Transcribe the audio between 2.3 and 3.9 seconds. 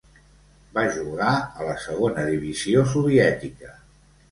divisió soviètica.